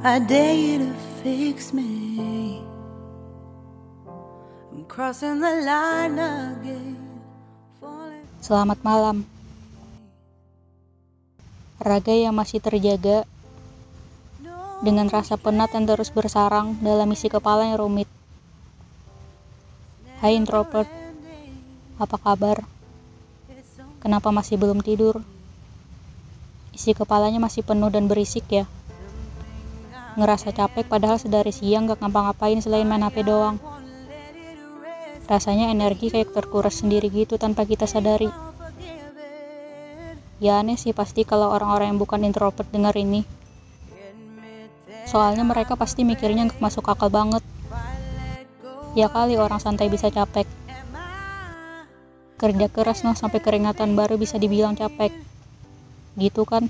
I 0.00 0.16
dare 0.16 0.56
you 0.56 0.80
to 0.80 0.96
fix 1.20 1.76
me. 1.76 2.64
I'm 4.72 4.88
crossing 4.88 5.44
the 5.44 5.60
line 5.60 6.16
again. 6.16 6.96
falling- 7.76 8.24
Selamat 8.40 8.80
malam. 8.80 9.28
Raga 11.84 12.16
yang 12.16 12.32
masih 12.32 12.64
terjaga 12.64 13.28
dengan 14.80 15.04
rasa 15.12 15.36
penat 15.36 15.68
yang 15.76 15.84
terus 15.84 16.08
bersarang 16.08 16.80
dalam 16.80 17.12
isi 17.12 17.28
kepala 17.28 17.68
yang 17.68 17.84
rumit. 17.84 18.08
Hai 20.24 20.32
introvert, 20.32 20.88
apa 22.00 22.16
kabar? 22.16 22.64
Kenapa 24.00 24.32
masih 24.32 24.56
belum 24.56 24.80
tidur? 24.80 25.20
Isi 26.72 26.96
kepalanya 26.96 27.36
masih 27.36 27.60
penuh 27.60 27.92
dan 27.92 28.08
berisik 28.08 28.48
ya. 28.48 28.64
Ngerasa 30.18 30.50
capek 30.50 30.90
padahal 30.90 31.22
sedari 31.22 31.54
siang 31.54 31.86
gak 31.86 32.02
ngapa-ngapain 32.02 32.58
selain 32.58 32.88
main 32.88 33.06
HP 33.06 33.22
doang. 33.22 33.62
Rasanya 35.30 35.70
energi 35.70 36.10
kayak 36.10 36.34
terkuras 36.34 36.82
sendiri 36.82 37.06
gitu 37.06 37.38
tanpa 37.38 37.62
kita 37.62 37.86
sadari. 37.86 38.26
Ya 40.42 40.58
aneh 40.58 40.74
sih 40.74 40.90
pasti 40.90 41.22
kalau 41.22 41.52
orang-orang 41.54 41.94
yang 41.94 42.00
bukan 42.02 42.26
introvert 42.26 42.66
dengar 42.74 42.96
ini. 42.98 43.22
Soalnya 45.06 45.46
mereka 45.46 45.78
pasti 45.78 46.02
mikirnya 46.02 46.50
nggak 46.50 46.58
masuk 46.58 46.90
akal 46.90 47.12
banget. 47.12 47.44
Ya 48.98 49.06
kali 49.06 49.38
orang 49.38 49.62
santai 49.62 49.86
bisa 49.86 50.10
capek. 50.10 50.48
Kerja 52.40 52.66
keras 52.72 53.06
noh 53.06 53.14
sampai 53.14 53.38
keringatan 53.38 53.94
baru 53.94 54.18
bisa 54.18 54.40
dibilang 54.40 54.74
capek. 54.74 55.14
Gitu 56.18 56.42
kan? 56.42 56.66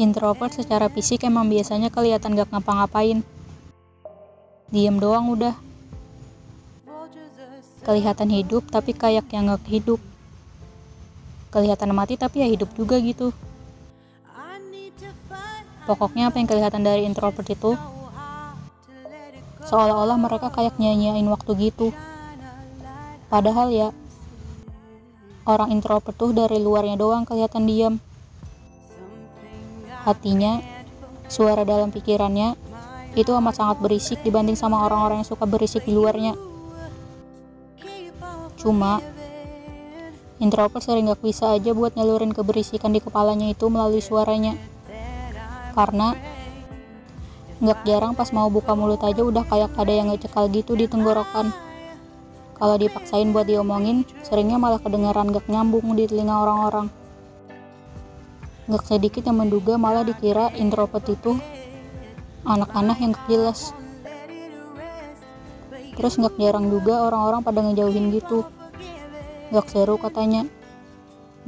Introvert 0.00 0.56
secara 0.56 0.88
fisik 0.88 1.28
emang 1.28 1.52
biasanya 1.52 1.92
kelihatan 1.92 2.32
gak 2.32 2.48
ngapa-ngapain. 2.48 3.20
Diem 4.72 4.96
doang 4.96 5.28
udah. 5.36 5.52
Kelihatan 7.84 8.32
hidup 8.32 8.64
tapi 8.72 8.96
kayak 8.96 9.28
yang 9.28 9.52
gak 9.52 9.60
hidup. 9.68 10.00
Kelihatan 11.52 11.92
mati 11.92 12.16
tapi 12.16 12.40
ya 12.40 12.48
hidup 12.48 12.72
juga 12.72 12.96
gitu. 12.96 13.28
Pokoknya 15.84 16.32
apa 16.32 16.40
yang 16.40 16.48
kelihatan 16.48 16.80
dari 16.80 17.04
introvert 17.04 17.44
itu 17.52 17.76
seolah-olah 19.68 20.16
mereka 20.16 20.48
kayak 20.48 20.80
nyanyain 20.80 21.28
waktu 21.28 21.52
gitu. 21.68 21.92
Padahal 23.28 23.68
ya 23.68 23.92
orang 25.44 25.76
introvert 25.76 26.16
tuh 26.16 26.32
dari 26.32 26.56
luarnya 26.56 26.96
doang 26.96 27.28
kelihatan 27.28 27.68
diam. 27.68 28.00
Hatinya, 30.00 30.64
suara 31.28 31.62
dalam 31.68 31.92
pikirannya 31.92 32.56
itu 33.18 33.30
amat 33.36 33.54
sangat 33.60 33.76
berisik 33.84 34.18
dibanding 34.24 34.56
sama 34.56 34.86
orang-orang 34.86 35.20
yang 35.20 35.28
suka 35.28 35.44
berisik 35.44 35.84
di 35.84 35.92
luarnya. 35.92 36.32
Cuma 38.56 39.04
introvert 40.40 40.80
sering 40.80 41.10
gak 41.10 41.20
bisa 41.20 41.52
aja 41.52 41.76
buat 41.76 41.96
nyalurin 41.98 42.32
keberisikan 42.32 42.96
di 42.96 43.00
kepalanya 43.04 43.52
itu 43.52 43.68
melalui 43.68 44.00
suaranya. 44.00 44.56
Karena 45.76 46.16
nggak 47.60 47.84
jarang 47.84 48.16
pas 48.16 48.32
mau 48.32 48.48
buka 48.48 48.72
mulut 48.72 49.04
aja 49.04 49.20
udah 49.20 49.44
kayak 49.44 49.76
ada 49.76 49.92
yang 49.92 50.08
ngecekal 50.08 50.48
gitu 50.48 50.72
di 50.80 50.88
tenggorokan. 50.88 51.52
Kalau 52.56 52.76
dipaksain 52.76 53.32
buat 53.32 53.48
diomongin, 53.48 54.04
seringnya 54.24 54.60
malah 54.60 54.80
kedengaran 54.80 55.32
gak 55.32 55.48
nyambung 55.48 55.96
di 55.96 56.04
telinga 56.08 56.40
orang-orang. 56.44 56.99
Gak 58.70 58.86
sedikit 58.86 59.26
yang 59.26 59.42
menduga 59.42 59.74
malah 59.74 60.06
dikira 60.06 60.54
introvert 60.54 61.02
itu 61.10 61.34
anak-anak 62.46 63.02
yang 63.02 63.14
jelas. 63.26 63.74
Terus 65.98 66.14
gak 66.14 66.38
jarang 66.38 66.70
juga 66.70 67.10
orang-orang 67.10 67.42
pada 67.42 67.66
ngejauhin 67.66 68.14
gitu. 68.14 68.46
Gak 69.50 69.66
seru 69.74 69.98
katanya. 69.98 70.46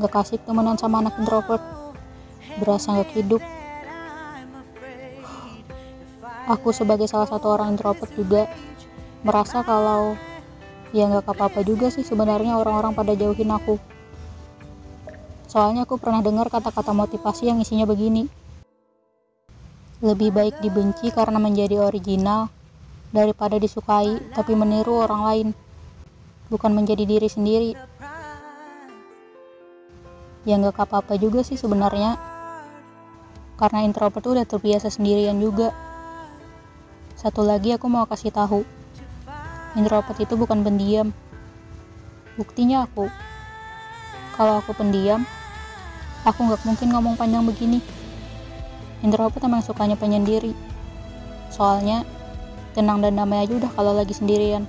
Gak 0.03 0.11
kasih 0.11 0.43
temenan 0.43 0.75
sama 0.75 0.99
anak 0.99 1.15
introvert. 1.23 1.63
Berasa 2.59 2.99
gak 2.99 3.15
hidup. 3.15 3.43
Aku 6.51 6.75
sebagai 6.75 7.07
salah 7.07 7.31
satu 7.31 7.55
orang 7.55 7.79
introvert 7.79 8.11
juga 8.19 8.51
merasa 9.23 9.63
kalau 9.63 10.19
ya 10.91 11.07
nggak 11.07 11.25
apa-apa 11.25 11.63
juga 11.63 11.87
sih 11.89 12.03
sebenarnya 12.03 12.59
orang-orang 12.59 12.99
pada 12.99 13.15
jauhin 13.15 13.55
aku. 13.55 13.79
Soalnya 15.53 15.85
aku 15.85 16.01
pernah 16.01 16.25
dengar 16.25 16.49
kata-kata 16.49 16.97
motivasi 16.97 17.53
yang 17.53 17.61
isinya 17.61 17.85
begini. 17.85 18.25
Lebih 20.01 20.33
baik 20.33 20.65
dibenci 20.65 21.13
karena 21.13 21.37
menjadi 21.37 21.77
original 21.85 22.49
daripada 23.13 23.61
disukai 23.61 24.17
tapi 24.33 24.57
meniru 24.57 25.05
orang 25.05 25.23
lain. 25.29 25.49
Bukan 26.49 26.73
menjadi 26.73 27.05
diri 27.05 27.29
sendiri. 27.29 27.77
Ya 30.49 30.57
nggak 30.57 30.89
apa-apa 30.89 31.21
juga 31.21 31.45
sih 31.45 31.61
sebenarnya. 31.61 32.17
Karena 33.61 33.85
introvert 33.85 34.25
udah 34.25 34.49
terbiasa 34.49 34.89
sendirian 34.89 35.37
juga. 35.37 35.69
Satu 37.13 37.45
lagi 37.45 37.77
aku 37.77 37.93
mau 37.93 38.09
kasih 38.09 38.33
tahu. 38.33 38.65
Introvert 39.77 40.17
itu 40.17 40.33
bukan 40.33 40.65
pendiam. 40.65 41.13
Buktinya 42.41 42.89
aku. 42.89 43.13
Kalau 44.33 44.65
aku 44.65 44.73
pendiam, 44.73 45.29
aku 46.23 46.47
nggak 46.47 46.63
mungkin 46.63 46.89
ngomong 46.95 47.15
panjang 47.19 47.43
begini. 47.43 47.83
Introvert 49.03 49.43
emang 49.43 49.67
sukanya 49.67 49.99
penyendiri. 49.99 50.55
Soalnya, 51.51 52.07
tenang 52.73 53.03
dan 53.03 53.19
damai 53.19 53.43
aja 53.43 53.59
udah 53.59 53.71
kalau 53.75 53.93
lagi 53.93 54.15
sendirian. 54.15 54.65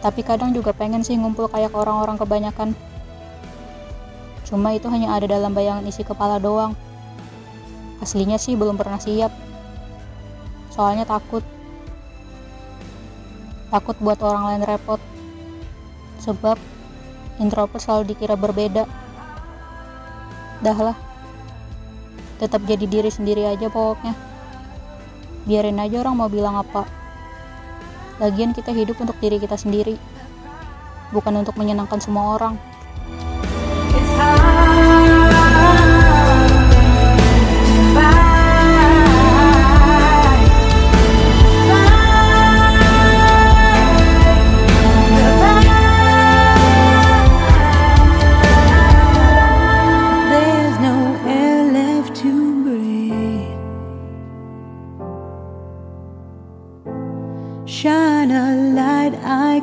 Tapi 0.00 0.20
kadang 0.20 0.52
juga 0.52 0.72
pengen 0.76 1.00
sih 1.00 1.16
ngumpul 1.16 1.48
kayak 1.48 1.72
orang-orang 1.72 2.20
kebanyakan. 2.20 2.76
Cuma 4.44 4.76
itu 4.76 4.88
hanya 4.92 5.16
ada 5.16 5.24
dalam 5.24 5.56
bayangan 5.56 5.84
isi 5.88 6.04
kepala 6.04 6.36
doang. 6.36 6.76
Aslinya 8.04 8.36
sih 8.36 8.52
belum 8.52 8.76
pernah 8.76 9.00
siap. 9.00 9.32
Soalnya 10.72 11.08
takut. 11.08 11.40
Takut 13.72 13.96
buat 14.04 14.20
orang 14.20 14.44
lain 14.52 14.62
repot. 14.68 15.00
Sebab 16.20 16.60
introvert 17.42 17.82
selalu 17.82 18.14
dikira 18.14 18.34
berbeda. 18.38 18.84
Dah 20.62 20.78
lah. 20.78 20.96
Tetap 22.38 22.62
jadi 22.66 22.84
diri 22.86 23.10
sendiri 23.10 23.46
aja 23.46 23.70
pokoknya. 23.70 24.14
Biarin 25.44 25.78
aja 25.78 26.02
orang 26.02 26.16
mau 26.18 26.30
bilang 26.30 26.56
apa. 26.58 26.88
Lagian 28.22 28.54
kita 28.54 28.70
hidup 28.70 28.98
untuk 29.02 29.18
diri 29.18 29.36
kita 29.42 29.58
sendiri. 29.58 29.98
Bukan 31.10 31.34
untuk 31.34 31.54
menyenangkan 31.54 32.00
semua 32.02 32.38
orang. 32.38 32.73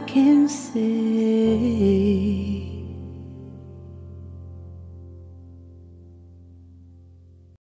I 0.01 0.03
can 0.05 0.47
see. 0.47 1.40